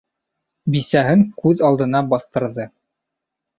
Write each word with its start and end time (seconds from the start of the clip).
Бисәһен 0.75 1.21
күҙ 1.43 1.63
алдына 1.69 2.03
баҫтырҙы. 2.17 2.69